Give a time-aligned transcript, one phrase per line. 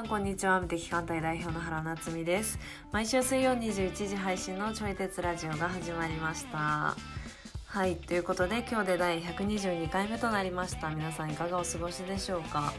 [0.00, 0.58] さんこんにちは。
[0.58, 2.58] 無敵艦隊代表の原夏実です。
[2.90, 6.96] 毎週水曜21時配信のちょい鉄ラジオが始まりました。
[7.66, 10.88] はいということで今日で第122回目となりました。
[10.88, 12.72] 皆さんいかがお過ごしでしょうか？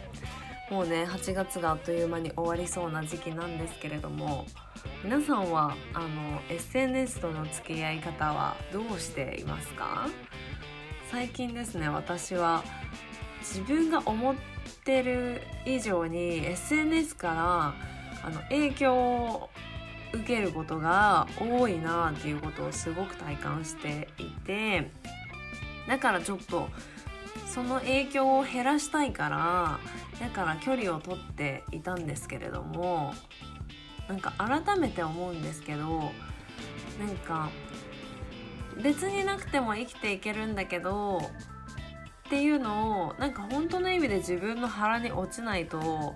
[0.71, 4.47] もうね8月があっという間に終わりそうな時期なんですけれども
[5.03, 10.07] 皆さんはあの SNS との付き合い方はどうしていますか？
[11.11, 12.63] 最近ですね私は
[13.41, 14.35] 自分が思っ
[14.91, 17.73] てる以上に SNS から
[18.23, 19.49] あの影響を
[20.13, 24.91] 受けることが多いなっていうことをすごく体感していて
[25.87, 26.67] だからちょっと
[27.47, 29.79] その影響を減らしたいから
[30.19, 33.13] だから距離を取っていたんですけれども
[34.09, 36.11] なんか改めて思うんですけど
[36.99, 37.49] なんか
[38.83, 41.21] 別になくても生きていけるんだけど
[42.31, 46.15] っていうのをなんか本当の意味で自分の腹に落ちないと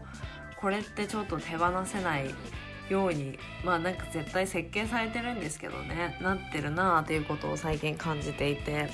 [0.61, 2.33] これってちょっと手放せない
[2.87, 8.89] ようにまあなんか絶対設計されてるんですけどねなってるなあということを最近感じていて。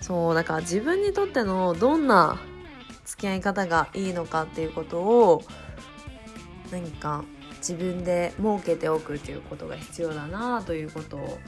[0.00, 2.38] そうだから自分にとってのどんな
[3.04, 5.42] 付き合い方がいいのかっていうことを
[6.70, 7.22] 何か
[7.58, 11.38] 自分で設けておくっていうことが必要だなあということを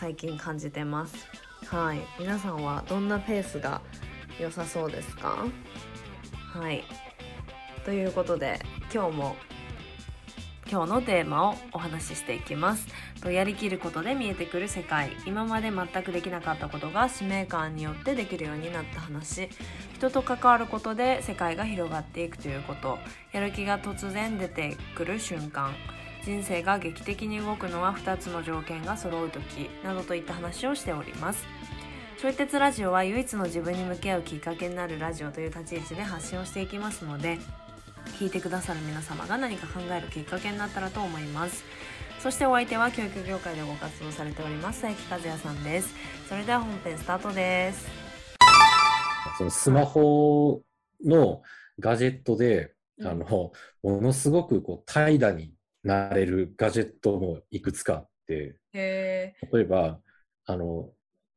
[0.00, 1.28] 最近感じてます。
[1.66, 2.00] はい。
[2.18, 3.82] 皆さんはどんなペースが
[4.38, 5.46] 良さそうですか？
[6.52, 6.84] はい。
[7.84, 8.58] ということで
[8.92, 9.36] 今日も
[10.68, 12.88] 今日のテーマをお話ししていきます。
[13.22, 15.10] とやりきることで見えてくる世界。
[15.24, 19.48] 今まで全くできなかったことが使命感によってできるようになった話。
[19.94, 22.98] 人と関わることで世界が広がっていくということ。
[23.32, 25.72] やる気が突然出てくる瞬間。
[26.24, 29.70] 人生が劇的に動くのは2つの条件が揃う時。
[29.84, 31.46] などといった話をしております。
[32.18, 37.38] ちょい鉄ラジオは唯一の自分に向き合うきっかけになるラジオという立ち位置で発信をしていきますので
[38.18, 41.62] 聞いてくださる皆様が何か考えるきっかけになったらと思います。
[42.20, 45.94] そしてお相手は教育業界でご活動されております佐伯和也さんです。
[46.26, 47.86] それでは本編スタートです。
[49.36, 50.62] そのスマホ
[51.04, 51.42] の
[51.78, 52.72] ガジェットで、
[53.02, 55.52] あのものすごくこう怠惰に
[55.84, 60.00] なれるガジェットもいくつかあって例えば
[60.46, 60.88] あの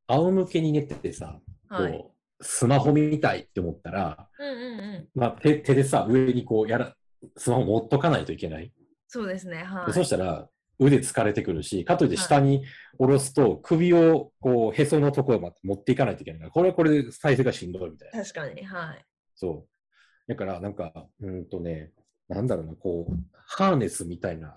[0.10, 1.40] 仰向けに寝ててさ、
[1.70, 6.94] はい、こうスマホ見たいって思ったら、うんうんうんまあ、手手でさ上にこうやら
[7.38, 8.72] スマホ持っとかないといけない。
[9.08, 10.48] そうですね、はい、そしたら
[10.80, 12.64] 腕疲れてくるし、かといって下に
[12.98, 18.24] 下ろすと首をこうへそのところまで持っていかないといけないから、これはこれで再生がしんどいみたいな。
[18.24, 19.06] 確かに、はい。
[19.36, 20.32] そう。
[20.32, 21.92] だからなんか、うんとね、
[22.30, 24.56] なんだろうな、こう、ハーネスみたいな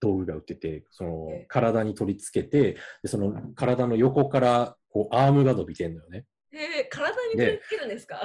[0.00, 6.26] 道具が売ってて、その体に取り付けて、でその体の横からこうアームが伸びてんのよね。
[6.52, 8.20] えー、体に取り付けるんですか？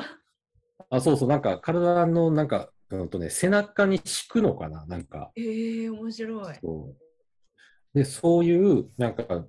[0.90, 5.32] あ、そうそう、なんか体のなんか、うんとね、背中に敷くのかな、なんか。
[5.38, 6.56] えー、面白い。
[6.62, 6.96] そ
[7.94, 9.46] うで、そういうなんか、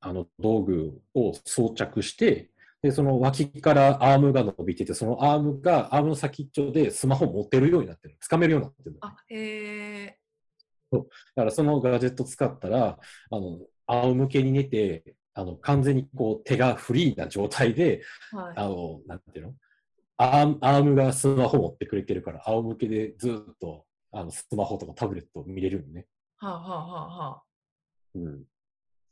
[0.00, 2.50] あの道具を装着して、
[2.82, 8.18] で、その脇からアームが伸びてて、そのアームが、アームの先っちょでスマホを持てるようになってる。
[8.30, 8.96] 掴めるようになってる。
[9.00, 10.15] あ、へえ。
[10.96, 12.98] そうだからそのガジェット使ったら、
[13.30, 18.02] あの、仰向けに寝て、あの、完全にこう手がフリーな状態で、
[18.32, 19.54] はい、あの、なんていうの？
[20.18, 26.06] アームアームがスマホ持ってくれてるから、仰向けでずっとあのスマホとかタブレット見れるのね。
[26.38, 27.42] はあ、はあははあ、
[28.14, 28.42] うん。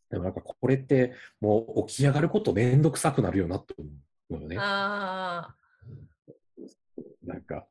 [0.08, 1.12] でもなんかこれって
[1.42, 3.74] もう起き上がることめんどくさくなるよなと
[4.30, 4.56] 思うよね。
[4.58, 5.54] あ
[7.26, 7.66] なんか、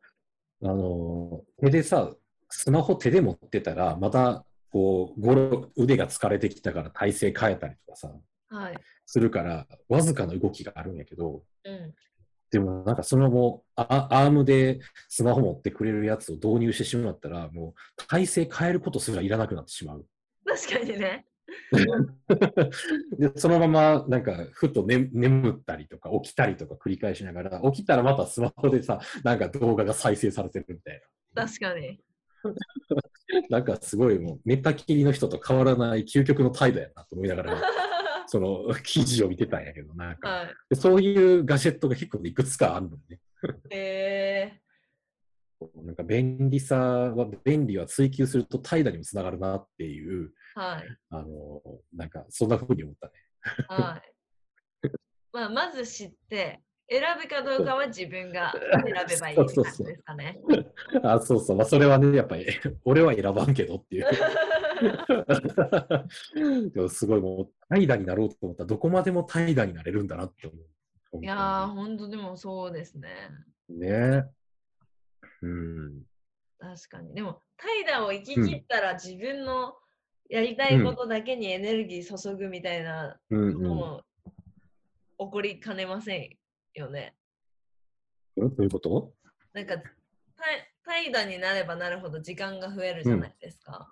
[0.64, 2.14] あの、手でさ、
[2.56, 8.12] スマホ手で持ってたら、また、こう、ごろ腕が疲れてきたから体勢変えたりとかさ、
[8.50, 11.94] はい、するから、わずかな動きがあるんやけど、うん、
[12.52, 20.06] でもなんかそのもうアームでスマホ持ってくれるやつを導入してしまったら、もう体勢変えることすらいらなくなってしまう。
[20.46, 21.26] 確かにね。
[23.18, 31.02] でそのままなんかふと、ね、眠ったりとか起きたりとか繰り返しながら起きたらまたスマホでさなんか動画が再生されてるみたい
[31.36, 31.46] な。
[31.46, 32.00] 確かに。
[33.50, 37.62] なんかすごいもう寝たきりの人と変わらない究極の態度やなと思いながら
[38.28, 43.20] その記事を見てたんやけどなんか、はい、そういうガジェットが結構いくつかあるのね。
[43.70, 51.62] えー、 なんか便利さは便利は追求すると怠惰にもつながるなっていう、はい、あの
[51.94, 53.14] なんかそんなふうに思ったね。
[53.68, 54.14] はい。
[55.32, 58.54] まあまず知って選ぶかどうかは自分が
[58.86, 60.40] 選べばいい感じですかね。
[61.04, 61.58] あ、そうそう。
[61.58, 62.46] まあ、それはね、やっぱり、
[62.86, 64.06] 俺は選ばんけどっていう。
[66.72, 71.24] でもすごいもう、怠惰になろうと思ったら、どこまでも怠惰になれるんだなって思う。
[71.24, 73.30] いやー、ほんとでもそうですね。
[73.70, 74.26] ね
[75.42, 76.04] うん。
[76.60, 77.14] 確かに。
[77.14, 79.76] でも、怠惰を生き切ったら自分の
[80.30, 84.02] やりたいことだけにエネルギー注ぐみたいなことも
[85.20, 86.30] 起こりかねません
[86.74, 87.16] よね。
[88.38, 89.14] どういうこと？
[89.54, 89.76] なんか、
[90.86, 93.90] 怠惰になればなるほど時間が増えるじゃないですか。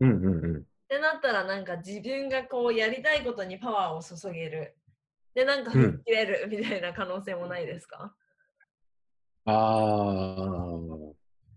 [0.00, 0.60] うんうんうん。
[0.60, 4.74] ってなったらなんか自分がこうやりたいことにパワーを注げる。
[5.34, 8.14] で、なんか吹っ切れるみたいな可能性もないですか、
[9.46, 9.58] うん、ああ、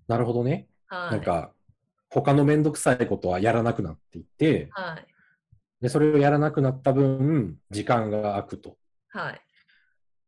[0.08, 0.68] なるほどね。
[0.88, 1.54] はい、なんか、
[2.10, 5.08] 他のめんどくさいことはやらなくなっていって、はい、
[5.82, 8.78] で、それをやらなくなった分、時間が空くと。
[9.08, 9.42] はい。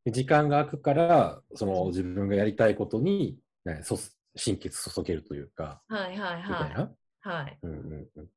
[0.06, 3.98] で時間が空くから、その自分がやりたいことに、ね、そ
[4.36, 6.50] 心血注げるというか、はいはいはい。
[6.50, 6.92] みたいな？
[7.22, 7.60] はい。
[7.62, 8.30] うんうんうん。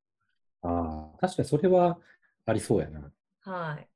[0.63, 1.99] ああ、確かにそれは
[2.45, 3.11] ありそうやな。
[3.41, 3.89] はい。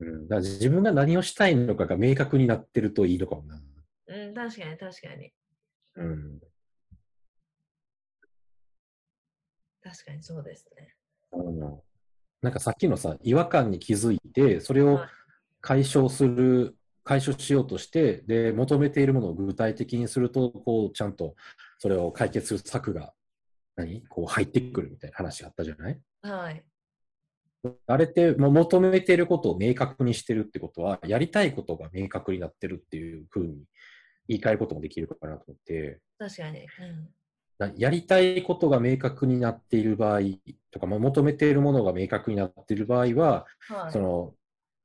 [0.00, 3.60] うん、だ自分が何をしたいのかが明確になってるといいのかもな。
[4.08, 5.32] うん、確かに確かに。
[5.96, 6.40] うん。
[9.82, 10.94] 確かにそうですね。
[11.32, 11.80] うん、
[12.42, 15.00] なんかさっきのさ、違和感に気づいて、それを
[15.60, 16.76] 解消する
[17.06, 21.36] 解消しようとして、で、求めているものを具体的にすると、こう、ちゃんと
[21.78, 23.12] それを解決する策が、
[23.76, 24.02] 何？
[24.08, 26.00] こう入ってくるみたいな話があったじゃない？
[26.22, 26.64] はい。
[27.86, 33.64] あれって、もう求めていることを明確にしてるってことは、やりたいことが明確になってるっていうふうに
[34.28, 36.00] 言い換えることもできるかなと思って。
[36.18, 36.66] 確かに。
[37.58, 40.20] うん、やりたいことが明確になっている場合
[40.72, 44.34] とか、まあ、求めているものが明確になっている場合は、はい、その、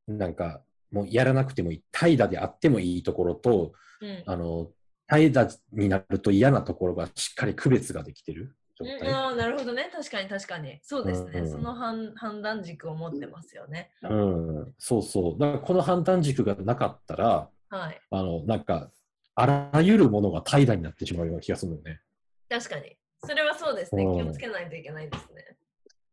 [0.07, 4.69] なんか、もうやらなくてもいい、怠惰であってもいいところと、うん、あの、
[5.07, 9.09] 怠惰になると嫌なところがしっかり区別ができてる状態。
[9.09, 9.89] うん、あなるほどね。
[9.93, 10.79] 確かに確かに。
[10.83, 11.39] そうですね。
[11.41, 13.91] うん、その判判断軸を持ってますよね。
[14.03, 15.39] うん、そうそう。
[15.39, 18.89] だからこの判断軸がなかったら、はい、あの、なんか、
[19.35, 22.01] あらゆるものが怠惰になってしまうような気がするのよね。
[22.49, 22.95] 確かに。
[23.23, 24.03] それはそうですね。
[24.03, 25.57] 気をつけないといけないですね。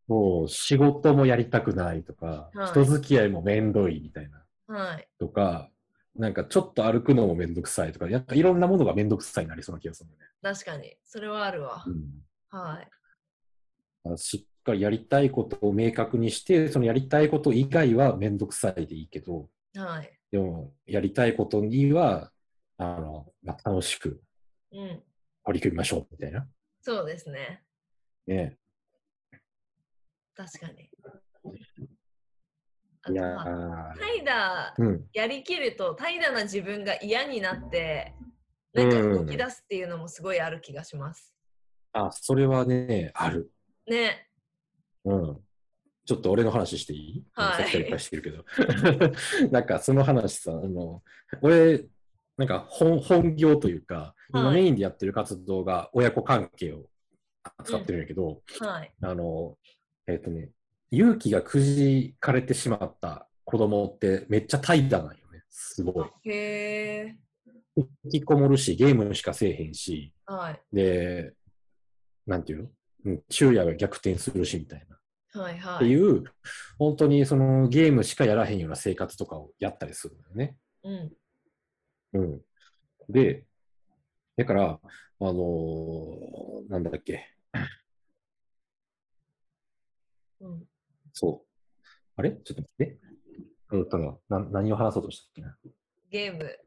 [0.06, 4.42] もう仕事もやりたくないとか、はい、人付き合いもめんどいみたいな。
[4.68, 5.70] はい、とか、
[6.14, 10.16] なんかちょっと歩くのもめんどくさいとか、やっぱいろんなものがめんどくさいになりそうな気がするね。
[10.42, 11.84] 確かに、それはあるわ。
[11.86, 14.18] うん、はい。
[14.18, 22.30] しっかりやりたいことを明確にして、そのやりたいこと以外はめんどくさいでいいけど、はい、でも、やりたいことには、
[22.76, 24.20] あの、まあ、楽しく
[24.70, 25.02] 取
[25.54, 26.46] り組みましょうみたいな。
[26.82, 27.62] そうですね。
[28.26, 28.58] ね
[30.34, 30.90] 確かに。
[33.12, 33.36] いや
[33.98, 38.14] 怠惰やりきると、怠惰な自分が嫌になって、
[38.72, 41.34] なんか動き出すっていうのもすごいある気がします。
[41.94, 43.50] うん、あ、それはね、ある。
[43.86, 44.28] ね。
[45.04, 45.38] うん。
[46.04, 47.24] ちょっと俺の話していい？
[47.34, 47.64] はい。
[47.64, 48.44] さっきからしてるけど。
[49.52, 51.02] なんかその話さ、あの、
[51.42, 51.84] 俺、
[52.36, 56.88] なんか本本業というか、今メインでやってる活動が親子関係を
[57.58, 59.58] 扱ってるんやけど、うん、はい、あの、
[60.06, 60.50] えっ、ー、とね、
[60.90, 65.42] 勇気がくじかれてしまった子供ってめっちゃ怠惰なんよね。
[65.50, 66.08] すごい。
[66.30, 67.16] へえ。
[67.76, 71.34] 引きこもるし、ゲームしかせえへんし、はい、で、
[72.26, 72.70] なんていう
[73.04, 73.18] の？
[73.28, 75.40] 昼夜が逆転するしみたいな。
[75.40, 75.76] はいはい。
[75.76, 76.24] っていう、
[76.78, 80.56] 本当にそのゲームしかやらへんような生活とかをやったりするんだよね。
[80.82, 81.12] うん。
[82.14, 82.40] うん。
[83.08, 83.44] で、
[84.36, 84.80] だから、あ
[85.20, 87.24] のー、なんだっけ？
[90.40, 90.64] うん。
[91.12, 91.48] そう。
[92.16, 92.30] あれ？
[92.32, 92.98] ちょっと待って。
[93.72, 93.80] え？
[93.80, 95.42] っ、とねな、何を話そうとしたっけ？
[95.42, 95.56] な。
[96.10, 96.58] ゲーム。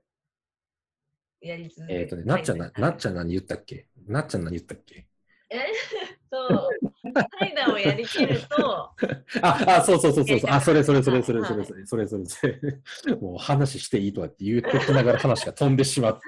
[1.41, 3.87] やり続けえっ、とね、なっちゃんな、なっちゃん何言ったっけ？
[4.07, 5.07] なっちゃん何言ったっけ？
[5.49, 5.57] え？
[6.31, 6.69] そう、
[7.13, 8.91] 怠惰をやりきると。
[9.41, 10.39] あ、あ、そうそうそうそう。
[10.47, 13.15] あ、それそれそれそれそれそれそれそれそれ。
[13.15, 16.19] もう話していいとかって言うときながら話が飛んでしまう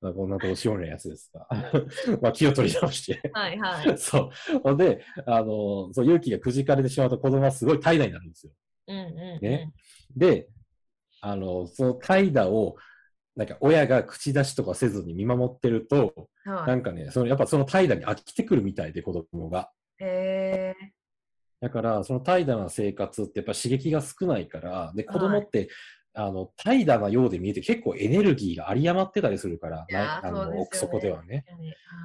[0.00, 1.46] まあこんなどうしようもないやつですが。
[2.20, 3.30] まあ気を取り直して。
[3.32, 3.96] はいはい。
[3.98, 4.58] そう。
[4.62, 8.52] ほんで、あの、そう、勇気がくじかれてしまうと子供はすごい怠惰になるんですよ。
[8.88, 9.72] うんうん、うん、ね。
[10.16, 10.48] で、
[11.20, 12.76] あの、その怠惰を
[13.38, 19.70] なんか親が口出しとかせずに見守ってると、はい、なんかね、そのやっぱその怠惰に飽きてくるみたいで、子供が。
[20.00, 20.74] へ
[21.60, 25.68] だから、その怠惰な生活ってやっぱ刺激が少ないから、で、子供って、はい、
[26.14, 29.86] あの、怠惰なようで見えて結構エネルギーが有り余ってたりするから、
[30.22, 31.44] あの、ね、奥底ではね。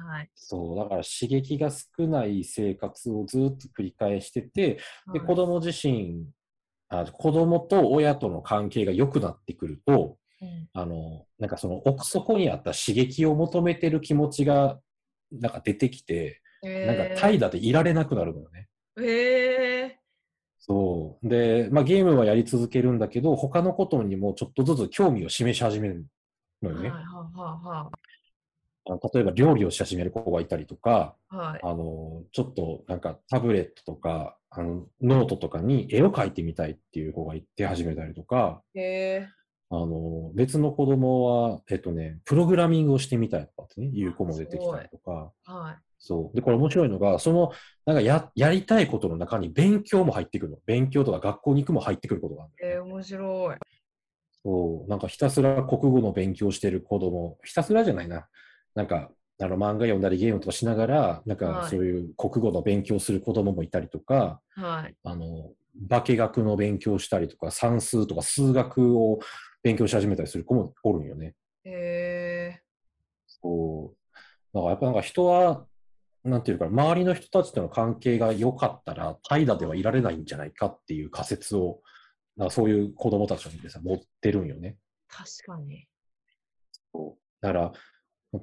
[0.08, 4.78] はい、そう、だから刺激が少ない生活をずっと繰り返してて、
[5.12, 6.26] で、子供自身、
[6.88, 10.18] あ子供と親との関係が良くなってくると、
[10.72, 14.78] あの、なんかその奥底にあった刺激を求めてる気持ちが、
[15.32, 18.68] なんか出てきて、なんか怠惰でいられなくなるのよね。
[19.00, 19.90] へえー。
[20.58, 21.28] そう。
[21.28, 26.06] で、まあゲームはやり続けるんだけど、他のことにもちょっとずつ興味を示し始める
[26.62, 26.90] のよね。
[26.90, 28.14] はいはいはいはい。
[28.86, 39.26] 例えば料理をし始める子がいたりとか、はい、あの、ちょっとなんかタブレットとか、あのノートとかに絵を描いてみたいっていう子がいて始めたりとか、へ
[39.70, 46.36] あの、別の子供は、えっとね、プログラミングをしてみたいとかってね、いう子も出てきたりとか、はい、そう。
[46.36, 47.52] で、これ面白いのが、その、
[47.86, 50.58] なんかや、やりたいことの中に勉強も入ってくるの。
[50.66, 52.74] 勉強とか学校に行くも入ってくることがある、ね。
[52.74, 53.56] えー、面白い。
[54.42, 54.90] そう。
[54.90, 58.26] なんかひたすら国語の勉強してる子供、ひたすらじゃないな。
[58.74, 65.50] なんか、あの漫画読んだりゲームとかしながら、なんかそういう国語の勉強する子供もいたりとか、はい、あの、
[65.88, 69.18] 化学の勉強したりとか、算数とか数学を
[69.64, 71.34] 勉強し始めたりする子もおるんよね。
[71.64, 71.70] へ
[72.54, 72.62] え。
[73.26, 74.16] そう。
[74.52, 75.66] だからやっぱなんか人は、
[76.22, 81.80] なんていうか、周りの人たちとの関係が良かったら、怠惰ではいられないんじゃないかっていう仮説を、
[82.36, 84.76] なんかそういう子供たちにさ、持ってるんよね。
[85.08, 85.86] 確かに。
[86.92, 87.72] そうだから、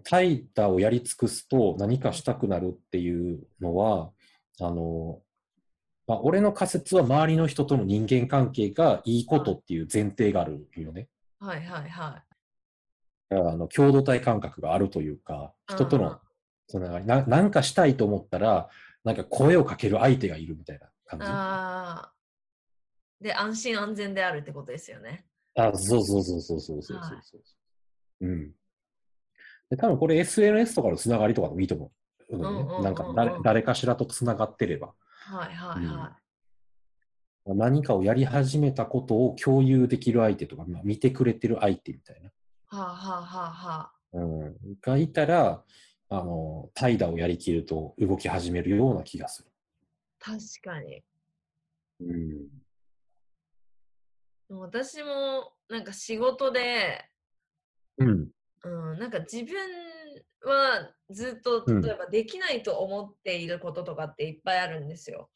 [0.04, 4.12] 怠惰をやり尽くすと何かしたくなるっていうのは、
[4.60, 5.22] あの、
[6.12, 11.08] まあ、俺の仮説は周りの人との人間関係がいいことっていう前提があるよね。
[11.40, 12.22] はいはいは
[13.30, 13.34] い。
[13.34, 16.20] だからあの共同体感覚があるというか、人との
[16.68, 18.68] つながりな、なんかしたいと思ったら、
[19.06, 21.26] なんか声をかける相手がいるみたいな感じ。
[21.30, 22.14] ああ。
[23.22, 25.26] で、安心安全であるってことですよね。
[25.56, 27.22] あ、そうそうそうそうそうそうそうそう、は
[28.22, 28.52] い、うん。
[29.70, 31.92] で、多分これ SNS とかのつながりとかでもいいと思う。
[32.34, 34.94] うんなんか誰誰かしらとつながってれば。
[35.22, 36.12] はいはいは
[37.46, 37.52] い。
[37.52, 42.32] うん、何かをやり始めたことを共有できる相手とか、まあ、見てくれてる相手みたいな。
[42.68, 43.92] はあはあはあはあ。
[44.14, 44.56] うん。
[44.82, 45.64] がいたら、
[46.10, 49.52] あの、怠惰をやりきると動き始めるような気がする。
[50.20, 51.04] 確かに。
[52.02, 52.18] う
[54.56, 54.60] ん。
[54.60, 57.06] 私もなんか仕事で、
[57.98, 58.28] うん。
[58.64, 59.56] うん、なんか自分
[60.44, 65.30] はずっと例えばできないと思っていることとかっていっぱいあるんですよ。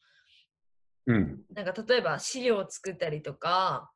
[1.06, 1.42] うん。
[1.54, 3.92] なんか例えば資料を作ったりとか、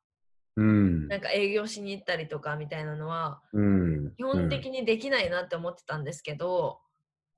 [0.55, 1.07] うん。
[1.07, 4.15] なんか営業しに行ったりとかみたいなのは、うん。
[4.15, 6.79] 基本的にできないなって思ってたんですけど、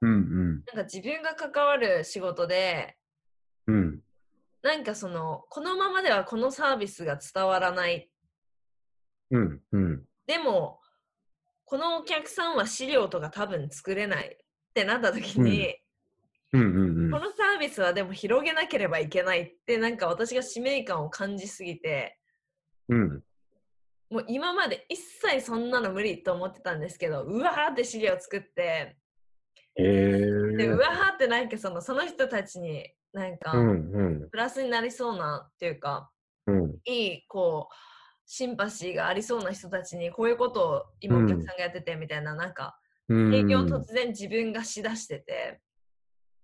[0.02, 0.64] うんうん。
[0.66, 2.98] なんか自分が関わる仕事で、
[3.68, 4.00] うん。
[4.62, 8.10] なんかその、このままではこのサービスが伝わらない。
[9.32, 9.62] うん。
[9.72, 10.06] うん。
[10.26, 10.80] でも、
[11.74, 14.38] このお客さんは資料とか多分作れないっ
[14.76, 15.76] てなった時に、
[16.52, 17.12] うんうんうん。
[17.12, 22.20] このサービスはでも広げなければいけないってなんか私が使命感を感じすぎて、
[22.90, 23.24] うん。
[24.12, 28.96] もう今まで一切そんなの無理と思ってたんですけど、うわーって資料作って、
[29.76, 30.56] えー。
[30.56, 34.30] でうわーってなんかそのその人たちになんかうんうん。
[34.30, 36.12] プラスになりそうなっていうか、
[36.46, 36.76] うん。
[36.86, 37.93] いいこう
[38.36, 43.36] シンパシーがありそうな人たちにこういうことを今お客さんがやっててみたいな、なんかうん。
[43.36, 45.62] 営業を突然自分がしだしてて、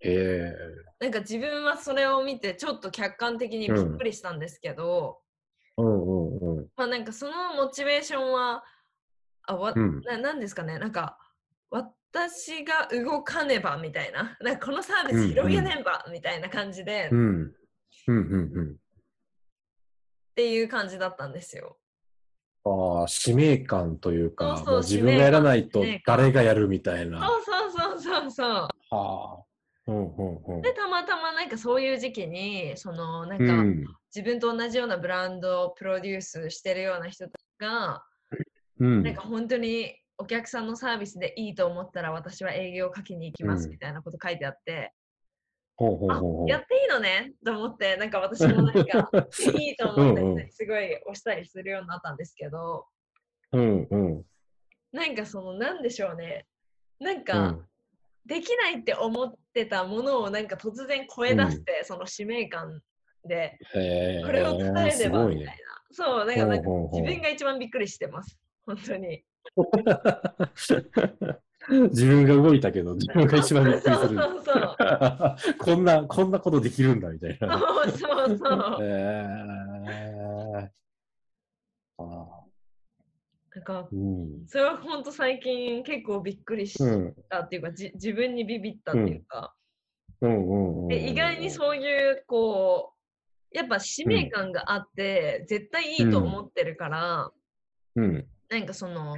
[0.01, 0.53] え
[0.99, 5.81] なんか自分はそれを見てちょっと客観的にびっくりしたんですけど、ー。
[5.81, 6.67] うん。
[6.75, 8.63] まあなんかそのモチベーションは
[9.47, 11.17] あわ、うんななんですかねなんか
[11.71, 17.17] 私が動かねばみたいななんかこのサービス広げねばみたいな感じで、っうん。
[17.17, 17.53] うん
[18.07, 18.75] うんうん。
[20.39, 21.77] ていう感じだったんですよ。
[22.63, 27.27] ああ、使命感というか、そうそうもう自分がやらないと誰がやるみたいな。
[27.27, 28.47] そうそうそうそうそう。
[28.47, 29.43] はあ。
[29.87, 30.61] うんうんうん。
[30.61, 33.83] でたまたまなんかそういう時期にそのなんかうん。
[34.15, 37.27] 自分と同じようなブランドをプロデュースしてるような人
[37.59, 38.05] が、
[38.79, 39.03] うん。
[39.03, 44.93] なんか本当にお客さんのサービスでいいと思ったら私は営業をかけに行きますうんみたいなこと書いてあって、
[45.79, 46.49] ほうほうあほうほう。
[46.49, 49.09] やっていいのねと思ってなんか私もなんか
[49.57, 52.85] いいと思った人にすごい押したりするようになったんですけど
[53.53, 54.25] うんうん。
[54.91, 56.45] なんかそのなんでしょうね
[56.99, 57.65] なんうか、ん。
[58.25, 62.81] できないって思ってたものをなんか突然超え出して、その使命感
[63.23, 63.57] で。
[63.71, 65.53] これを伝えれすばみたいな。
[65.91, 69.23] そうなんかなんか自分が一番びっくりしてます本当に
[71.89, 74.07] 自分が動いたけど、 自分が一番びっくりする。
[74.07, 77.59] そうそうそう こんな、こんなことできるんだみたいな。
[77.59, 80.69] そうそうそうえー、
[81.97, 82.39] あ
[83.55, 84.47] なんかーうん。
[84.47, 87.15] それは本当最近結構びっくりしうん。
[87.29, 89.53] たっていうか、じ自分にビビったっていうか、
[90.21, 90.87] うんうんうん。
[90.87, 92.93] で意外にそういうこ
[93.53, 97.31] うやっぱ使命感があって、絶対いいと思ってるから、
[97.95, 98.27] うん。
[98.49, 99.17] なんかその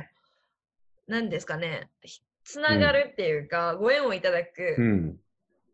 [1.08, 5.20] 何ですかねひつながるっていうか、ご縁をいただうくん。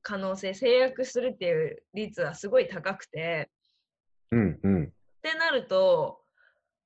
[0.01, 3.49] 可能性制約するっていう率はすごい高くて
[4.31, 4.59] うん。
[4.63, 4.83] うん。
[4.85, 4.89] っ
[5.21, 6.21] てなると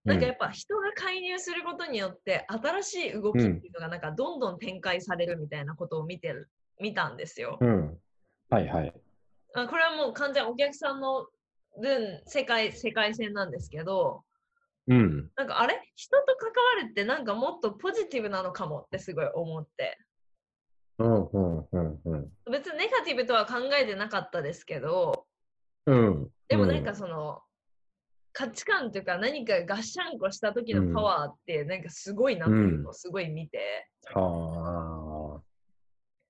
[0.03, 7.59] なんかやっぱ人が介入することによって新しい動きっていうのがなんかどんどん展開されるみたいなことを見てる、見たんですよ。
[7.61, 7.99] うん。
[8.49, 8.93] はいはい。
[9.53, 11.27] あこれはもう完全お客さんの
[11.79, 14.23] 分世界世界線なんですけど、
[14.87, 15.79] うん、なんかあれ？
[15.95, 19.97] 人と関わるってなんかもっとポジティブなのかもってすごい思って。
[20.97, 25.25] うんうんうんうん、別にネガティブとは考えてなかったですけど、
[25.87, 27.41] うん、でもなんかその、
[28.33, 33.87] 価値観というか何かガッシャンコした時のパワーってなんかすごいなっていうのをすごい見て。
[34.15, 35.33] うん、はあ。
[35.33, 35.41] は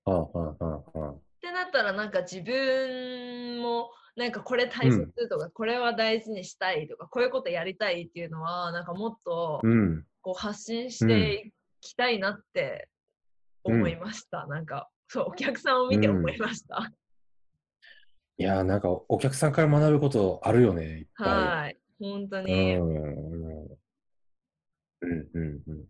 [0.04, 1.10] あはあはあ。
[1.10, 9.60] ってなったらなんか自分もなんかこれ大切とか、うん、これは大事にしたいとかこういうことやりたいっていうのはなんかもっと
[10.20, 12.88] こう発信していきたいなって
[13.64, 16.90] 思いました、うん、なんかそうお客さんを見て思いました、
[18.38, 22.76] いやなんかお客さんから学ぶことあるよねはい本当に。
[22.76, 22.96] うん
[25.02, 25.62] うんうん。
[25.66, 25.84] うん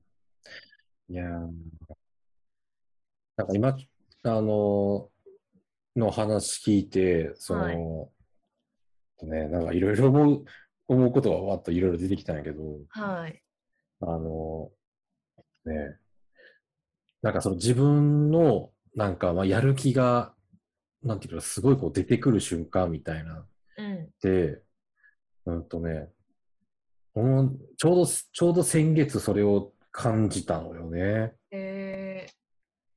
[1.09, 1.25] いや
[3.37, 3.77] なんか今
[4.23, 5.11] あの
[5.97, 7.73] の話聞いて、その、は
[9.23, 10.45] い、ね、なんかいろいろ思う、
[10.89, 13.43] 思うことがわっといろいろ出てきたんやけど、はい。
[14.01, 14.71] あの、
[15.65, 15.97] ね、
[17.23, 20.35] なんかその自分の、なんか、まあ、やる気が、
[21.03, 23.47] なんていうか、すごいこう出てくる瞬間みたいな。
[23.79, 24.09] うん。
[24.21, 24.63] で、
[25.47, 26.09] うんとね、
[27.15, 31.35] このちょうど、ちょうど先月それを感じたのよね。
[31.51, 32.27] え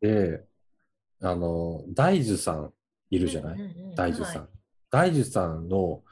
[0.04, 0.44] ー、で、
[1.22, 2.74] あの、大樹さん
[3.16, 3.60] いるじゃない、
[3.96, 4.50] 大樹さん。
[4.92, 6.04] 大樹さんの、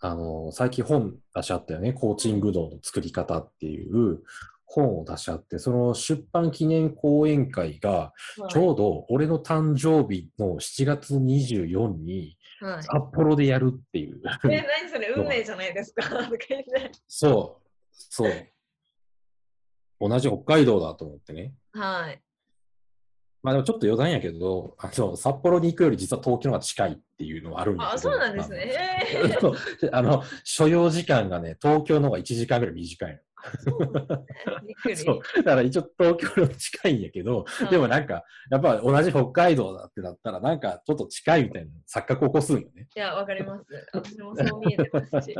[0.00, 1.92] あの、最近本出し合ったよね。
[1.92, 4.22] コーチング道の作り方っていう
[4.66, 8.12] 本を出し合って、その出版記念講演会が、
[8.50, 12.36] ちょうど俺の誕生日の7月24に、
[12.80, 14.20] 札幌でやるっていう。
[14.24, 16.04] はい、え、何それ、 運命じゃないですか？
[17.08, 18.32] そう、そう。
[20.00, 21.54] 同じ北海道だと思ってね。
[21.72, 22.20] はい。
[23.44, 28.72] まあでもちょっと余談やけど、あの札幌に行くより実は東京の方が近いっていうのはあるんですあ、そうなんですね。
[29.92, 33.18] あの、所要時間がね、東京の方が1時間ぐらい短いの。
[33.64, 42.86] そうだから一応東京の近いんやけど、はい、でもなんか、やっぱ同じ北海道だってなったら、なんかちょっと近いみたいな錯覚を起こすんよね。
[42.94, 43.64] いや、わかります。
[43.92, 45.34] 私もそう見えてますし。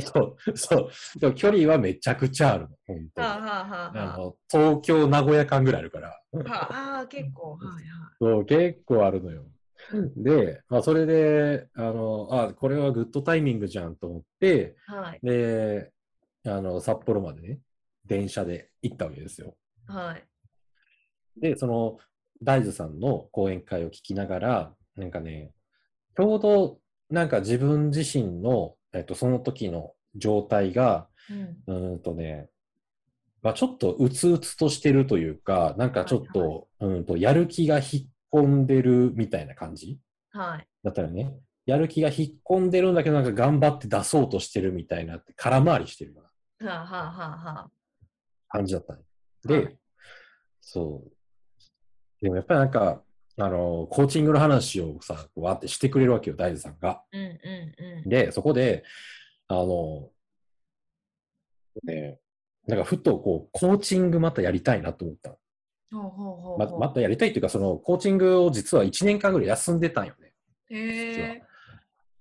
[0.12, 1.20] そう、そう。
[1.20, 3.26] でも距離はめちゃくちゃあるの、本当に。
[3.26, 6.20] はあはあ、あの東京、名古屋間ぐらいあるから。
[6.44, 7.84] はあ、結構、はいはい。
[8.20, 9.44] そう、結構あるのよ。
[10.16, 15.90] で、まあ、それで、あの、あ、これはグッドタイミングじゃんと思って、はい、で、
[16.46, 17.60] あの、札幌までね、
[18.06, 19.56] 電車で行ったわけですよ。
[19.86, 20.24] はい。
[21.40, 21.98] で、その、
[22.42, 25.52] 大豆さんの講演会を聞きながら、なんかね、
[26.16, 26.78] ちょうど、
[27.10, 31.08] なんか自分自身の、えっと、その時の状態が、
[31.66, 32.48] うん、うんとね、
[33.42, 37.86] まあ、ちょっとうつうつとしてるというか、なんかちょっと、はいはい、うんと、やる気が引っ
[38.32, 39.98] 込んでるみたいな感じ、
[40.30, 41.34] はい、だったらね、
[41.66, 46.29] やる気が引っ込んでるんだけど、なんか頑張って出そうとしてるみたいなって、空回りしてるような。
[46.60, 47.70] はあはあはあ、
[48.48, 49.00] 感じだったね。
[49.44, 49.78] で、はい、
[50.60, 51.10] そう。
[52.22, 53.02] でもやっぱりなんか、
[53.38, 57.02] あの、コーチングの話をさ、わってしてくれるわけよ、大豆さんが。
[57.12, 58.84] うんうんうん、で、そこで、
[59.48, 60.10] あの、
[61.84, 62.18] ね、
[62.66, 65.30] なんかふとこう、コーチングまたやりたいなと思った。
[65.92, 70.32] ほうほうほうままたやりたいっていうか、そのコーチングを実は1年間ぐらい休んでたんよね。
[70.68, 71.42] へ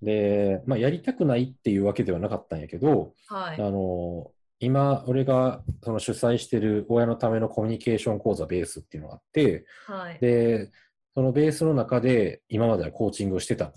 [0.02, 10.72] で、まあ、やりたくないっていうわけではなかったんやけど、はい、あの今、俺がその主催してる親のためのコミュニケーション講座ベースっていうのがあって、はい、で、
[11.14, 13.74] そのベースの中で今まではコーチングをしてた。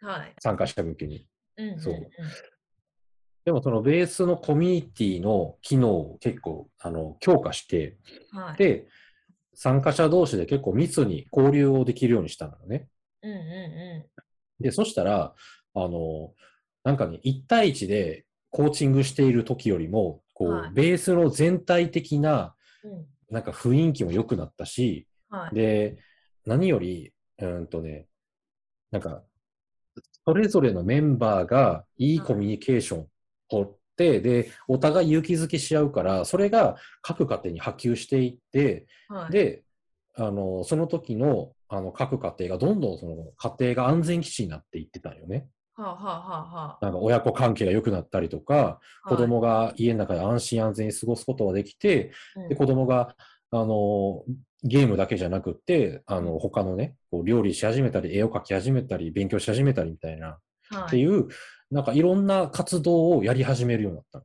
[0.00, 1.26] はい、参加者向けに。
[1.56, 2.10] うん、そう。
[3.44, 7.96] でもそのベースのコミュニティの機能を結構あの強化して、
[8.32, 8.86] はい、で、
[9.54, 12.88] 参加者同士で結構密に交流をできるようにしたのね。
[13.22, 14.04] うんうんうん、
[14.60, 15.34] で、そしたら、
[15.74, 16.32] あの、
[16.84, 22.54] なんかね、1対1でコーチングしている時よりも、こう、はい、ベースの全体的な、
[23.30, 25.96] なんか雰囲気も良くなったし、はい、で、
[26.46, 28.06] 何より、うんとね、
[28.90, 29.22] なんか、
[30.26, 33.08] それぞれのメンバーがいいコミュニケーションを
[33.48, 39.64] 取って、で、お互い勇気づけし合うから、それが各家庭に波及していって、はい、で、
[40.16, 45.48] あの、その時の、あの、各家庭がどんどんその家庭が安全基地になっていってたんよね。
[45.76, 53.16] はあはあはあ、なんか親子関係が良くなったりとか、はい、子供が家の中で安心安全に過ごすことができて、うん、で子供が
[53.50, 54.22] あの
[54.62, 60.38] ゲームだけじゃなくて、あの他のね、こう料理し始めたり、絵を描き始めたり、勉強し始めたりみたいな、
[60.70, 61.28] はい、っていう、
[61.70, 64.22] なんかいろんな活動をやり始めるようになった。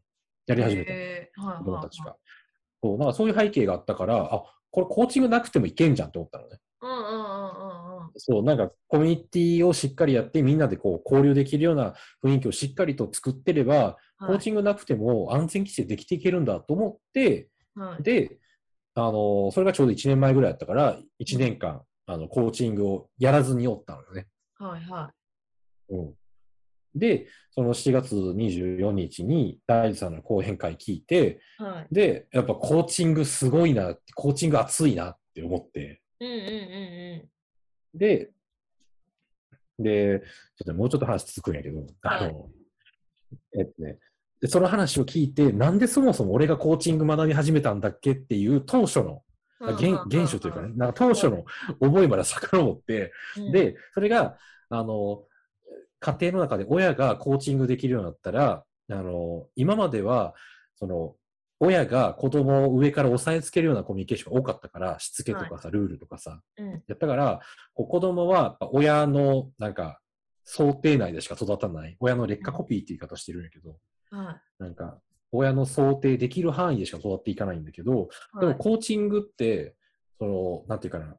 [0.47, 2.15] やり始めた、えー、子供たちが。
[2.81, 6.59] そうなんかそういう背景があったから、あこれコーチングなくてもいけんじゃんって思ったのね。
[6.81, 18.39] うんうんうんうんそう、なんかコミュニティをしっかりやって、みんなでこう交流できるような雰囲気をしっかりと作ってれば、コーチングなくても安全規制できていけるんだと思って、はい、で、
[18.95, 24.27] あの、それがちょうど1年前ぐらいだったから、1年間、あの、コーチングをやらずにおったのよね。
[24.57, 25.11] はいは
[25.89, 25.95] い。
[25.95, 26.13] うん。
[26.95, 37.97] で、その7月24日に大地さんの講演会聞いて、はい、で、やっぱコーチングすごいな、コーチング熱いなって思って、うんうんうんうん。
[37.97, 38.31] で、
[39.79, 42.49] で、ちょっともうちょっと話続くんやけど、あの、
[43.57, 43.97] えっとね、
[44.41, 49.23] で、その話を聞いて、なんでそもそも俺がコーチング学び始めたんだっけっていう当初の、
[49.59, 49.75] 原
[50.09, 51.43] 原初というかね、なんか当初の
[51.81, 53.11] 覚えまで遡って、
[53.51, 54.37] で、それが、
[54.69, 55.23] あの、
[55.99, 60.33] 家庭の中で親がコーチングできるようになったら、あの、今までは、
[60.75, 61.15] その、
[61.59, 67.41] 親が子供を上から押さえつけるようなコミュニケーションが多かったから、しつけとかさ、はい、ルールとかさ、うん、やったから、
[67.73, 69.99] 子供は親のなんか
[70.45, 73.77] 想定内でしか育たない、親の劣化コピーって言い方してるんやけど、
[74.09, 74.99] はい、なんか
[75.31, 79.75] 親の想定できる範囲でしか育っていかないんだけど、でもコーチングって、
[80.17, 81.15] その、なんていうかな、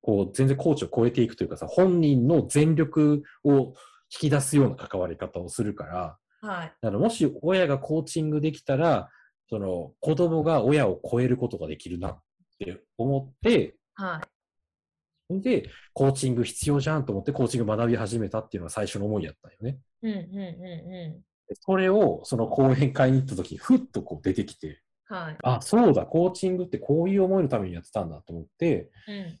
[0.00, 3.74] こう全然コーチを超えていくというかさ、本人の全力を引
[4.08, 9.10] き出すような関わり方をするから、はい、だからもし親がコーチングできたら、
[9.48, 12.22] その子供が親を超えることができるなっ
[12.58, 14.20] て思って、は
[15.30, 15.40] い。
[15.40, 19.78] で、コーチング必要じゃんと思ってコーチング学び始めたっていうのが最初の思いやったよね。
[20.02, 21.22] うんうんうんうん。
[21.60, 25.36] それをその講演会に行った時にふっとこう出てきて、はい。
[25.42, 29.38] あ、そうだ、コーチングってこういう思いのためにやってたんだと思って、うん。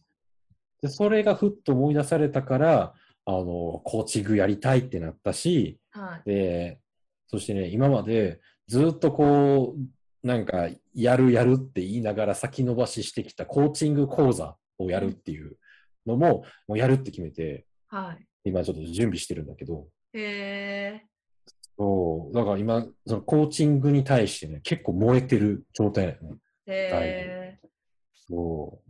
[0.82, 6.28] で、それがふっと思い出されたから、あの、コーチングやりたいってなったし、はい。
[6.28, 6.80] で、
[7.28, 8.40] そしてね、今まで
[8.72, 15.58] ずっとこう、なんか、やるやるって言いながら先延ばししてきたコーチング講座をやるっていう
[16.06, 19.88] のも、もうやるって決めて、はい、今ちょっと準備してるんだけど。
[20.14, 21.06] へえ。
[21.76, 22.34] そう。
[22.34, 26.30] だから今、そのコーチングに対してね、結構燃えてる状態だよね。
[26.64, 27.68] へえ。
[28.14, 28.80] そ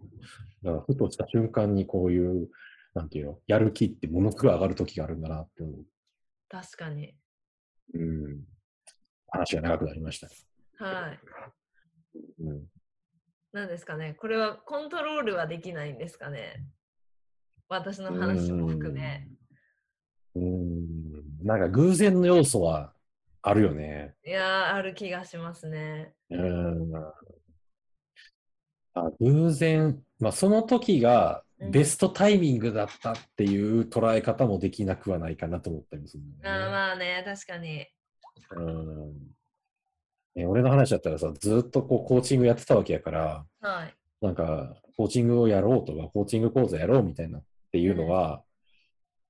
[0.63, 0.65] う。
[0.65, 2.51] だから、ふとした瞬間にこういう、
[2.95, 5.85] なんていうの、やる気ってものすごい上がる時があるんだなって思う。
[6.49, 7.17] 確かに。
[7.95, 8.52] うん。
[9.33, 10.29] 話が長くなりました。
[10.85, 11.21] はい。
[12.41, 12.63] うん、
[13.53, 16.65] なんですかね、これはコントロールはできないんですかね。
[17.69, 19.27] 私の話も含め。
[20.35, 22.93] うん、なんか偶然の要素は
[23.41, 24.15] あるよね。
[24.25, 26.15] いやある気がしますね。
[26.31, 26.93] うん
[28.95, 37.87] あ偶然、まあ、その時がベストタイミングだったっていう捉え方もできなくはないかなと思ったりもする、ね、あまあね、確かに。
[38.57, 39.33] うん。
[40.35, 48.43] ね、俺の話だったらさ、ずっとこうコーチングやってたわけやから、はい、なんか、コーチングをやろうとか、コーチング講座やろうみたいなっていうのは、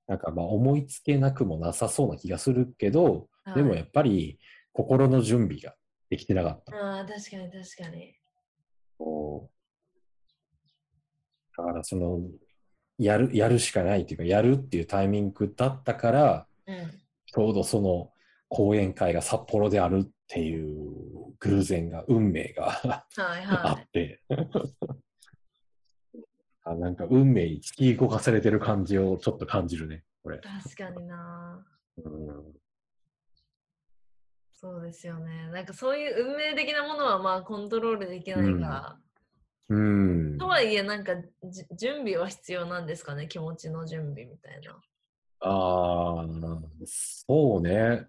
[0.07, 4.39] うん、なんかまあ思いつけなくもなさそうな気がするけど、はい、でもやっぱり
[4.71, 5.75] 心の準備が
[6.09, 6.75] できてなかった。
[6.75, 8.15] ああ、確かに確かに。
[8.97, 9.53] そう。
[11.57, 12.21] だからその、
[12.97, 16.91] やる、やるしかないっていうか、やるっていうタイミングだったから、うん、
[17.25, 18.12] ちょうどその
[18.53, 24.21] 講演会が札幌であるっていう偶然が、運命がはいはい、あって
[26.63, 30.39] あ、なんか運命に突き動かされてる感じをちょっと感じるね、これ。
[30.39, 31.65] 確かにな、
[31.97, 32.53] うん。
[34.53, 35.49] そうですよね。
[35.51, 38.99] なんかそういう運命的なものはまあコントロールできないから。
[39.69, 40.33] うん。
[40.33, 41.15] うん、とはいえ、なんか
[41.75, 44.79] 準備は必要なんですかね、気持ちの準備みたいな。
[45.39, 46.27] ああ、
[46.85, 48.07] そうね。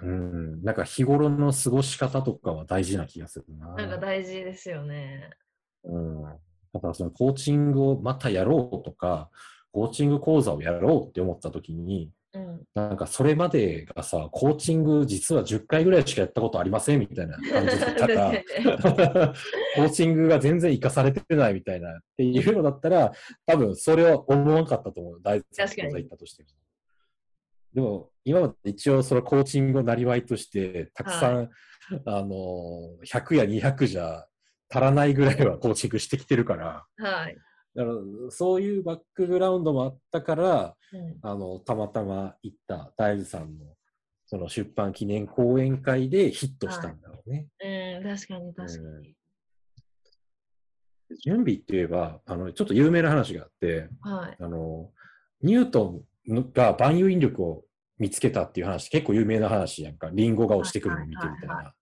[0.00, 0.12] うんう
[0.58, 3.74] ん、なんか日頃の過ごし方とかは大事な気がするな。
[3.74, 5.30] なんか大事ですよね。
[5.84, 6.22] うん。
[6.22, 9.30] だからそのコーチングをまたやろうとか、
[9.72, 18.32] コーチング講座をやろうって思った時に、うん、なんかそれまでがさ、コーチング実は10回ぐらいしかやったことありませんみたいな感じだったら
[19.76, 23.12] コーチングが全然活かされてないみたいなっていうのだったら、
[23.46, 25.20] 多分それは思わなかったと思う。
[25.22, 26.48] 大事な講座行ったとしても。
[27.74, 31.48] でも、今まで一応そのコーチングをなりわいとして、たくさん、はい、
[32.06, 34.26] あの、100や200じゃ
[34.70, 37.36] 足らないぐらいはコーチングしてきてるから、はい。
[37.74, 37.96] だから
[38.30, 43.66] そういうバックグラウンドもあったから、うん、あの、たまたま行った大豆さんの
[44.26, 47.46] その出版記念講演会でヒットしたんだろうね。
[47.60, 49.14] はい、うん、確かに確かに。
[51.24, 54.90] 準備って言えば、あの、ちょっと有名な話があって、はい、あの、
[55.40, 57.64] ニュートンが万有引力を
[57.98, 60.10] 見つけたっていう話、結構有名な話やんか。
[60.12, 61.74] リンゴが落ちてくるのを見てみたいな。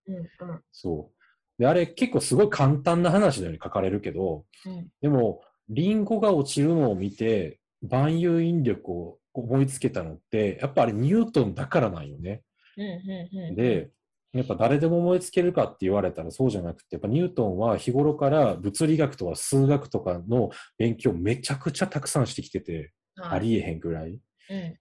[0.73, 1.17] そう。
[1.59, 12.43] で、あれ結構すごい簡単な話のように書かれるけど、うん、でも、リンゴが落ちるのを見て、万有引力を思いつけたのって、やっぱあれニュートンだからなんよね。
[13.55, 13.91] で、
[14.33, 24.21] やっぱ誰でも思いつけるかって言われたらそうじゃなくて、やっぱニュートンは日頃から物理学とか数学とかの勉強めちゃくちゃたくさんしてきてて、はい、ありえへんぐらい。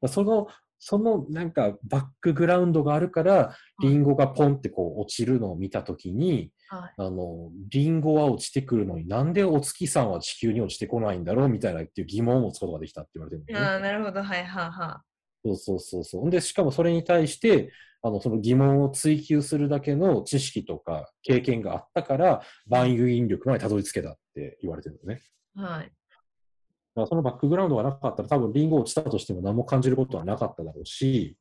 [0.01, 0.47] うん、その
[0.79, 14.21] そのなんかバックグラウンドがあるから、リンゴがポンってこう落ちるのを見たときに、はい、あの、リンゴは落ちてくるのになんでお月さんは地球に落ちてこないんだろうみたいなっていう疑問を持つことができたって言われてるあ、なるほど。
[14.21, 15.47] はいはいはい。
[15.47, 16.29] そうそうそうそう。
[16.29, 17.71] で、しかもそれに対して、
[18.03, 25.23] あの、その疑問を追求するだけの知識とか経験があったから、万有引力までたどり着けたって言われてるのね。
[25.55, 25.91] はい。
[26.95, 31.37] そのバックグラウンドがなかったら多分リンゴ落ちたとしても何も感じることはなかっただろうし、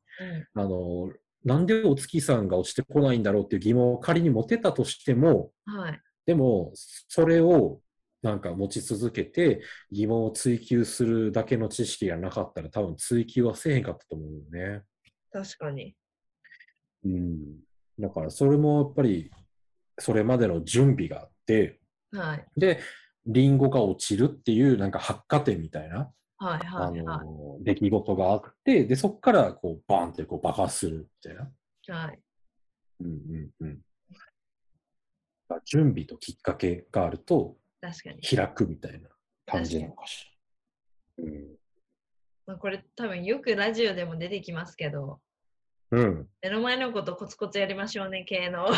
[0.55, 1.09] うん、あの、
[1.45, 7.79] なんでお月さんが落ちてこないんだろうっていう疑問を仮に持てたとしても、はい、でも、それを
[8.21, 14.81] なんか持ち続けて疑問を追求するだけの知識がなかったら多分追求はせえへんかったと思うよね。
[15.31, 15.95] 確かに。
[17.05, 17.59] うん。
[17.99, 19.31] だからそれもやっぱり
[19.99, 21.79] それまでの準備があって、
[22.11, 22.79] はい、で、
[23.25, 31.49] リンゴが落ちるっていうなんか発火点みたいな、はいはいはい、あの出来事があって、で、そこからこうバーンってこう爆発するみたいな。
[31.95, 32.19] はい。
[33.01, 33.81] うんうんうん。
[35.65, 38.21] 準備ときっかけがあると、確かに。
[38.21, 39.09] 開くみたいな
[39.45, 40.25] 感じなのかし
[41.17, 41.23] ら。
[41.23, 41.55] うん。
[42.47, 45.19] まあ、これ多分よくラジオでも出てきますけど、
[45.91, 48.73] うん、目の前のことコツコツやりましょうね系の こ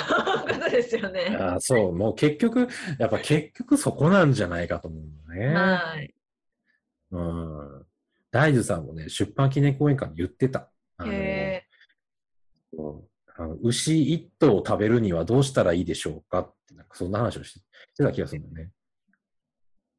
[0.59, 1.37] とですよね。
[1.39, 2.67] あそう、もう結局、
[2.99, 5.47] やっぱ結局そこなんじゃないかと思うね。
[5.47, 6.13] はい。
[7.11, 7.85] うん。
[8.31, 10.69] 大豆さんもね、出版記念講演会に言ってた。
[11.05, 11.63] へ
[13.39, 17.61] あの牛一頭を食べるにはどうしたらいいでしょうかって、なんかそんな話をし
[17.95, 18.71] てた気がするんだよね。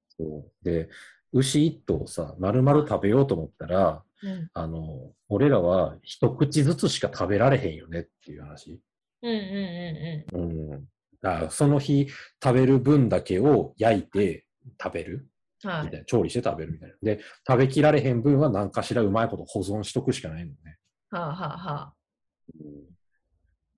[0.09, 0.89] そうで、
[1.33, 8.81] 牛一頭さ、丸々食べようと思ったら、うん、あの、俺らは一口ずつしか食べられへんよねっていう話。
[9.23, 10.73] うんうんうんうん。
[10.73, 10.89] うん。
[11.21, 12.09] だからその日
[12.43, 14.45] 食べる分だけを焼いて
[14.83, 15.29] 食べる。
[15.65, 16.95] はい、みたいな調理して食べるみたいな。
[17.03, 20.79] で、食べきられへん分は何かしらうまいこと保存しとくしかないのね。
[21.11, 21.93] はあはあはあ。
[22.61, 22.85] うん、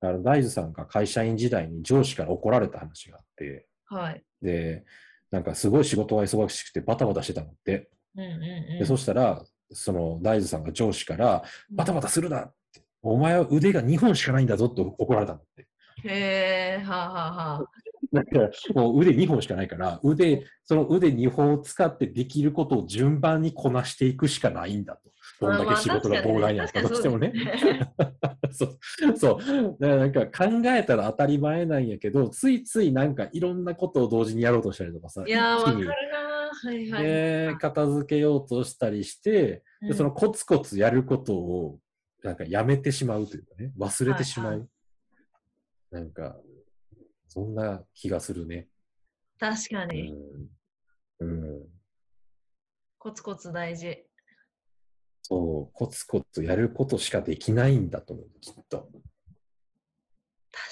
[0.00, 4.22] だから大豆さんが会社員時代に上司から怒られた話があって、はい。
[4.42, 4.84] で、
[5.30, 7.88] なんかすごい仕事が忙しくてバタバタしてたのって。
[8.14, 15.66] うんうんうん、でそしたら、その大豆さんが上司から、バタバタするなって、お前は腕が2本しかないんだぞって怒られたんだって。
[16.04, 17.64] へえ、はあ、はあはあ。
[18.12, 25.10] だからもう腕2本しかないから、腕、その腕2本を使ってできることを順番にこなしていくしかないんだと。
[25.40, 27.32] どんだけ仕事が膨大にあったとしてもね。
[28.52, 28.78] そう。
[29.16, 29.76] そう。
[29.80, 35.24] だからなんか考えたら当たり前なんやけど、ついついなんかいろんなことを同時にやろうとしたりとかさ。
[35.26, 35.94] いやー、わかるな
[36.52, 41.78] はいはい、で、片付けようとしたりして、でそのコツコツやることを
[42.22, 44.48] なんかやめてしまうというかね、忘れてしまう。
[44.50, 44.68] はいはい、
[45.92, 46.36] なんか、
[47.28, 48.68] そんな気がするね。
[49.38, 50.12] 確かに。
[51.20, 51.30] うん。
[51.30, 51.68] うん、
[52.98, 54.04] コツコツ大事。
[55.22, 58.90] そう、コツコツやることしかできないんだと思う、きっと。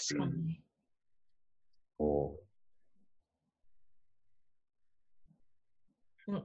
[0.08, 0.62] 確かに。
[1.98, 2.36] うん、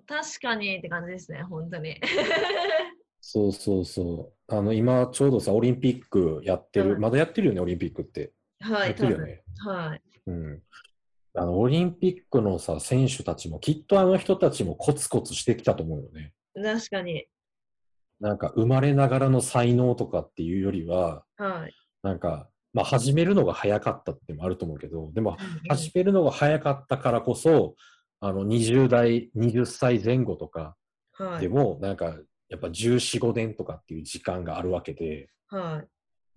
[0.07, 1.99] 確かにって感じですね、本当に。
[3.19, 4.53] そうそうそう。
[4.55, 8.33] あの、今ちょうどさ、オリンピックやってる、まだやってるよね、オリンピックって。
[8.59, 8.89] はい。
[8.89, 9.43] やってるよね。
[9.65, 10.01] はい。
[10.27, 10.61] うん。
[11.35, 16.33] あの、オリンピックのさ、選手たちも、きっとあの人たちもコツコツしてきたと思うよね。
[16.53, 17.25] 確かに。
[18.19, 21.73] なんか、生まれながらの才能とかっていうよりは、はい。
[22.03, 25.37] なんか、まあ、始めるのが早かったってもあると思うけど、でも、
[25.69, 27.75] 始めるのが早かったからこそ、
[28.25, 30.77] あの、20代、20歳前後とか
[31.41, 32.15] でも、なんか、
[32.47, 35.87] やっぱ14、5年とかっていう時間があるわけで、はい。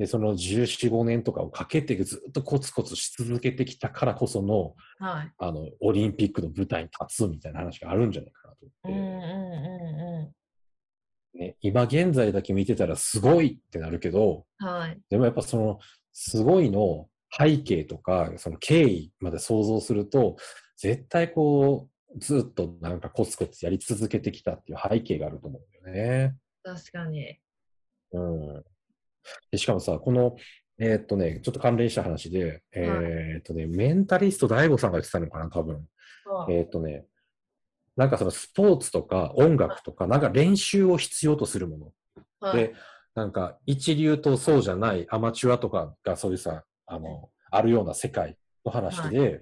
[0.01, 8.91] で、その14、5年とかをかけてずっとコツコツし続けてきたからこその、はい、あの、オリンピックの舞台に立つみたいな話があるんじゃないかなと思って。
[8.91, 11.39] うんうんうんうん。
[11.39, 15.79] ね、今現在だけ見てたらすごいってなるけど、はい、でもやっぱその、
[16.13, 20.37] すごいの背景とか、その経緯まで想像すると、
[20.77, 26.37] 絶対こう、ずっとなんかコツコツやり続けてきたっていう背景があると思うんだよね。
[26.63, 27.39] 確かに。
[28.13, 28.65] うん。
[29.51, 30.37] でしかもさ、この、
[30.79, 35.87] えー、っとね、ちょっと関連した話で、えー、っとね、メンタリスト DAIGO さんが言ってたのかな、多分。
[36.49, 37.07] えー、っとね、
[37.97, 41.93] なんかそのスポーツとか音楽とか、なんか練習を必要とするもの。
[42.41, 42.75] はい、で、
[43.15, 49.41] なんか一流とそうじゃないアマチュアとかがそういうさ、あの、あるような世界の話で、はい、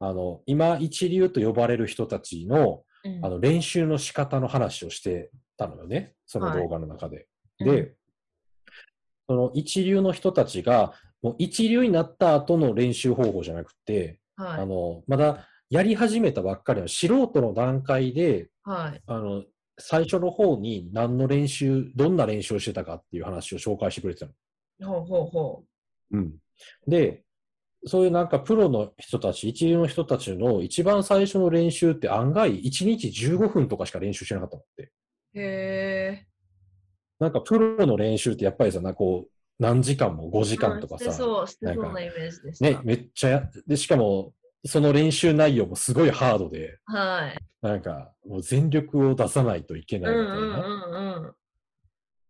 [0.00, 7.26] あの、今一流と呼ばれる人たちの、うん、あの練習の仕方の話をしてたのよね、その動画の中で。
[7.60, 7.94] はい、で、うん、
[9.28, 19.44] その一流の人たちが、もう一流になった後の練習方法じゃなくて、はい、あの、まだやり始めたばっかりの素人の段階で、はい、あの、
[19.78, 24.32] 最初の方に何の練習、どんな練習をしてたかっていう話を紹介してくれてたの。
[24.88, 25.64] ほうほうほ
[26.12, 26.16] う。
[26.16, 26.34] うん。
[26.86, 27.23] で、
[27.86, 34.92] そういうなんかプロの人たち、一流の人たちの一番最初の練習って案外1日15分とかしか練習してなかったのって。
[35.34, 35.40] へ
[36.22, 36.26] え。
[37.18, 41.04] なんかプロの練習ってやっぱりさ、なこう、何時間も5時間とかさ。
[41.04, 42.70] してそう、してそうなイメージでした。
[42.70, 44.32] ね、めっちゃや、で、しかも、
[44.66, 47.38] その練習内容もすごいハードで、はい。
[47.60, 50.36] なんか、もう全力を出さないといけないみたいな。
[50.36, 51.34] うんうんうんうん、っ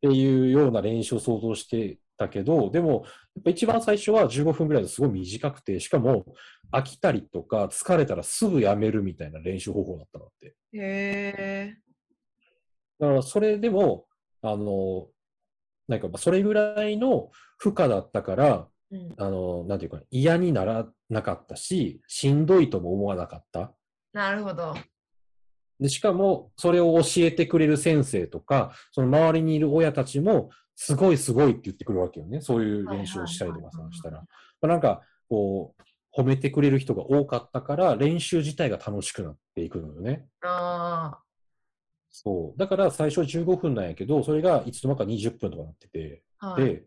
[0.03, 3.05] ていうような練習を想像してたけど、でも、
[3.37, 6.25] やっぱ一番最初は15分ぐらいですごい短くて、しかも
[6.73, 10.55] 飽きたりとか疲れたらすぐやめるみたいな練習方法だったのって。
[10.73, 11.77] へ
[12.99, 14.07] だからそれでも、
[14.43, 15.09] あの、
[15.89, 23.75] なんかそれぐらいの負荷だったから、うん、あの、なんていうか、嫌にならなかったし、しんどいとも思わなかった。
[24.13, 24.75] なるほど。
[25.81, 32.41] で、しかも、それを教えてくれる先生とか、その周りにいる親たちも、すごいすごいって言ってくるわけよね。
[32.41, 34.19] そういう練習をしたりとかさ、したら。
[34.19, 34.27] ま
[34.63, 35.83] あ、なんか、こう、
[36.21, 40.27] 褒めてくれる人が多かったから、練習自体が楽しくなっていくのよね。
[40.43, 41.25] ああ。
[42.11, 42.59] そう。
[42.59, 46.85] だから最初15分なんやけど、それがいつの間か20分とかなってて、はい、で、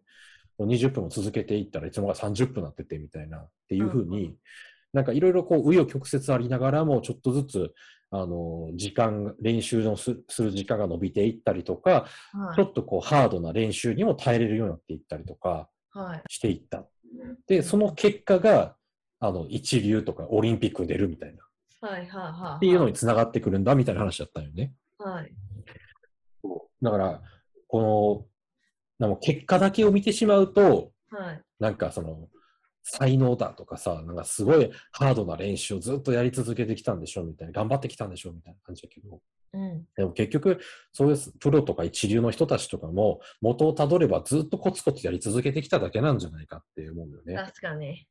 [0.59, 4.35] 20分を続けていったらいつの間か30分なっててみたいなっていうふうに、ん、
[4.93, 7.73] なんかいろいろこう、紆余曲折ありながらも、ちょっとずつ、
[8.09, 15.69] あの、時間、練習のする時間が伸びていったりとか、はい、ちょっとこう、ハードな練習にも耐えれるようになっていったりとか、
[16.29, 16.77] していった。
[16.77, 16.87] はい、
[17.47, 18.75] で、その結果が、
[19.19, 21.43] あの、一流とかオリンピックに出るみたいな。
[21.89, 22.55] はいはいはい。
[22.57, 24.73] っていうのにつながってくるんだみたいな話だったよね。
[24.97, 25.33] はい。
[26.81, 27.21] だから、
[27.67, 28.29] こ
[28.99, 32.29] の、結果だけを見てしまうと、はい、なんかその、
[32.89, 39.19] 才能だとかさ、なんかすごいハードな練習をずっとやり続けてきたんでしょみたいな、頑張ってきたんでしょみたいな感じだけど、
[39.53, 40.59] うん、でも結局、
[40.93, 47.35] そういうプロとか一流の人たちとかも、元をたどればずっとコツコツやり続けてきただけなんじゃないかって思うよね。
[47.35, 48.07] 確かに。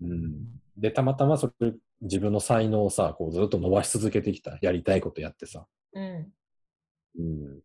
[0.00, 0.60] うん。
[0.78, 5.66] で、たまたまそれ、自分の才能をさ、こうずっと伸ばし続けてきた、やりたいことやってさ。
[5.92, 6.32] うん。
[7.18, 7.60] うん。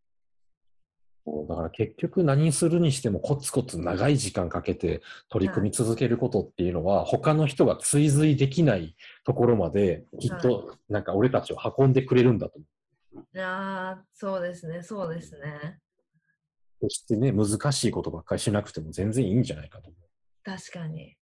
[1.48, 13.38] だから結局何するにしてもコツコツ長い時間かけて取り組み続けることっていうのは、他の人が追随できないところまできっとなんか俺たちを運んでくれるんだと思う。
[13.38, 15.80] いやそうですね、そうですね。
[16.82, 20.00] そしてね、難しいことばっかりしなくても全然いいんじゃないかと思う。
[20.44, 21.16] 確かに。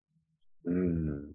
[0.65, 1.33] うん。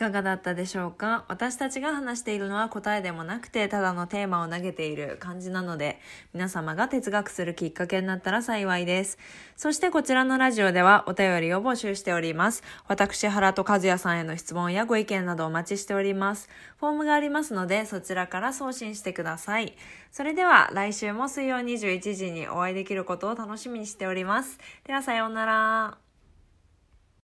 [0.00, 1.26] かがだったでしょうか？
[1.28, 6.00] 私たちが話しているのは答えでもなくてただのテーマを投げている感じなので
[6.32, 9.18] 皆様が哲学するきっかけになったら幸いです。
[9.56, 12.62] そしてこちらのラジオではお便りを募集しております。
[12.88, 16.48] 私原と和也さんへの質問やご意見などお待ちしております。
[16.78, 19.76] フォームがありますのでそちらから送信してください。
[20.10, 24.58] それでは来週も水曜21時にお会いできることを楽しみにしております。
[24.84, 26.09] ではさようなら。